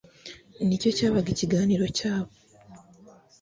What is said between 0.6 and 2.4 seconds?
nicyo cyabaga ikiganiro cyabo.